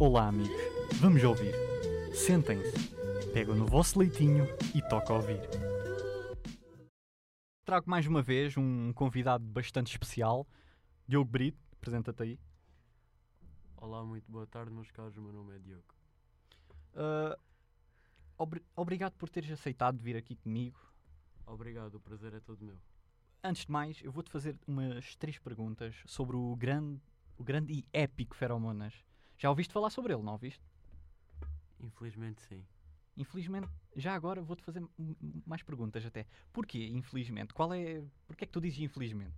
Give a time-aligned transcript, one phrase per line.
[0.00, 0.56] Olá, amigos.
[1.00, 1.52] Vamos ouvir.
[2.14, 2.94] Sentem-se,
[3.32, 5.40] pegam no vosso leitinho e toca ouvir.
[7.64, 10.46] Trago mais uma vez um convidado bastante especial,
[11.06, 11.58] Diogo Brito.
[11.72, 12.40] Apresenta-te aí.
[13.76, 15.16] Olá, muito boa tarde, meus caros.
[15.16, 15.84] O meu nome é Diogo.
[16.94, 17.36] Uh,
[18.38, 20.78] obri- obrigado por teres aceitado vir aqui comigo.
[21.44, 22.78] Obrigado, o prazer é todo meu.
[23.42, 27.00] Antes de mais, eu vou-te fazer umas três perguntas sobre o grande,
[27.36, 28.94] o grande e épico Feromonas.
[29.38, 30.62] Já ouviste falar sobre ele, não ouviste?
[31.80, 32.64] Infelizmente, sim.
[33.16, 34.84] Infelizmente, já agora vou-te fazer
[35.46, 36.26] mais perguntas até.
[36.52, 37.54] Porquê, infelizmente?
[37.54, 38.04] Qual é...
[38.26, 39.34] Porquê é que tu dizes infelizmente?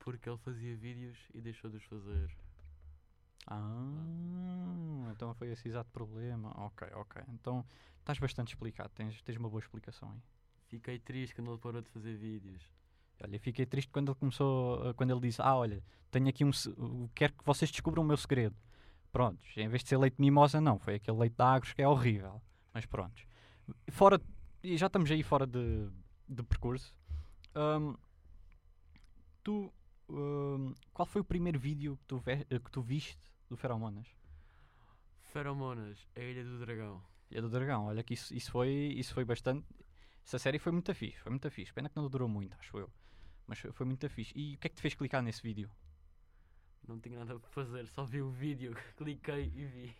[0.00, 2.36] Porque ele fazia vídeos e deixou de os fazer.
[3.46, 6.50] Ah, então foi esse exato problema.
[6.66, 7.22] Ok, ok.
[7.28, 7.64] Então
[7.98, 10.22] estás bastante explicado, tens, tens uma boa explicação aí.
[10.66, 12.62] Fiquei triste quando ele parou de fazer vídeos.
[13.22, 16.50] Olha, fiquei triste quando ele começou, eh, quando ele disse, ah, olha, tenho aqui um,
[17.14, 18.54] quero que vocês descubram o meu segredo.
[19.12, 21.88] Prontos, em vez de ser leite mimosa, não, foi aquele leite de agros que é
[21.88, 22.42] horrível.
[22.72, 23.24] Mas prontos.
[23.88, 24.20] Fora,
[24.62, 25.88] e já estamos aí fora de,
[26.28, 26.92] de percurso.
[27.54, 27.94] Ahm,
[29.42, 29.72] tu,
[30.10, 34.08] ahm, qual foi o primeiro vídeo que tu, ve- eh, que tu viste do Feromonas?
[35.32, 37.02] Feromonas, a Ilha do Dragão.
[37.30, 39.66] Ilha do Dragão, olha que isso, isso, foi, isso foi bastante.
[40.24, 41.72] Essa série foi muito fixe, foi muito fixe.
[41.72, 42.90] Pena que não durou muito, acho eu.
[43.46, 44.32] Mas foi, foi muito fixe.
[44.36, 45.70] E o que é que te fez clicar nesse vídeo?
[46.86, 49.96] Não tinha nada para fazer, só vi o vídeo, cliquei e vi.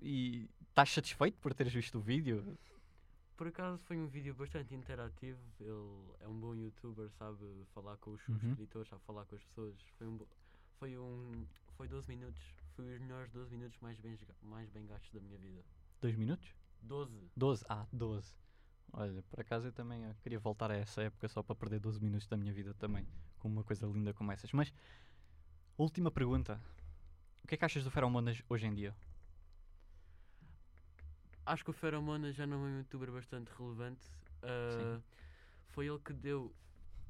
[0.00, 2.56] E estás satisfeito por teres visto o vídeo?
[3.36, 5.38] Por acaso foi um vídeo bastante interativo.
[5.60, 7.38] Ele é um bom youtuber, sabe
[7.72, 8.38] falar com os Uhum.
[8.38, 9.80] subscritores, sabe falar com as pessoas.
[9.96, 10.18] Foi um,
[10.78, 12.42] foi um, foi 12 minutos.
[12.74, 15.64] Foi os melhores 12 minutos mais bem, mais bem gastos da minha vida.
[16.00, 16.52] Dois minutos?
[16.82, 17.30] 12.
[17.36, 17.64] 12?
[17.68, 18.34] Ah, 12.
[18.92, 22.26] Olha, por acaso eu também queria voltar a essa época só para perder 12 minutos
[22.26, 23.06] da minha vida também.
[23.38, 24.52] Com uma coisa linda como essas.
[24.52, 24.72] Mas,
[25.76, 26.60] última pergunta.
[27.44, 28.94] O que é que achas do Feromonas hoje em dia?
[31.48, 34.06] Acho que o Feromona já não é um youtuber bastante relevante.
[34.42, 35.00] Ah,
[35.68, 36.54] foi ele que deu.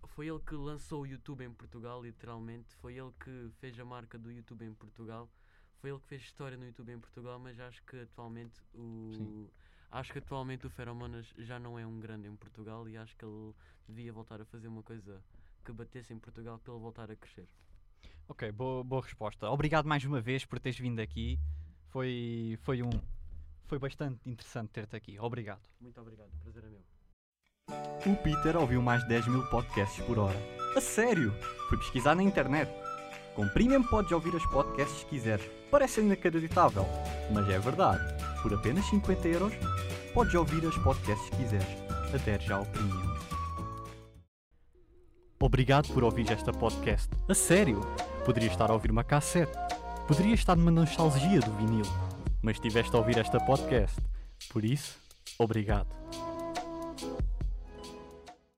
[0.06, 2.72] Foi ele que lançou o YouTube em Portugal, literalmente.
[2.76, 5.28] Foi ele que fez a marca do YouTube em Portugal.
[5.78, 9.12] Foi ele que fez história no YouTube em Portugal, mas acho que atualmente o.
[9.16, 9.50] Sim.
[9.90, 13.24] Acho que atualmente o Feromonas já não é um grande em Portugal e acho que
[13.24, 13.54] ele
[13.88, 15.22] devia voltar a fazer uma coisa
[15.64, 17.48] que batesse em Portugal para ele voltar a crescer.
[18.28, 19.48] Ok, boa, boa resposta.
[19.50, 21.38] Obrigado mais uma vez por teres vindo aqui.
[21.88, 22.90] Foi, foi um.
[23.66, 25.18] Foi bastante interessante ter-te aqui.
[25.18, 25.62] Obrigado.
[25.80, 26.82] Muito obrigado, prazer é meu.
[28.06, 30.38] O Peter ouviu mais de 10 mil podcasts por hora.
[30.76, 31.32] A sério?
[31.68, 32.70] Fui pesquisar na internet.
[33.34, 35.44] Com Premium podes ouvir os podcasts que quiseres.
[35.70, 36.84] Parece inacreditável,
[37.32, 38.02] mas é verdade.
[38.42, 39.52] Por apenas 50 euros,
[40.14, 41.66] podes ouvir os podcasts que quiseres.
[42.14, 43.08] Adere já ao Premium.
[45.40, 47.08] Obrigado por ouvir esta podcast.
[47.28, 47.80] A sério?
[48.24, 49.52] Poderia estar a ouvir uma cassete.
[50.06, 51.84] Poderia estar numa nostalgia do vinil.
[52.42, 53.96] Mas estiveste a ouvir esta podcast.
[54.50, 54.96] Por isso,
[55.38, 55.88] obrigado.